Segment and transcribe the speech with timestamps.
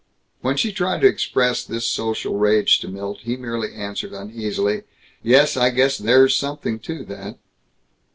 [0.39, 4.81] When she tried to express this social rage to Milt he merely answered uneasily,
[5.21, 7.37] "Yes, I guess there's something to that."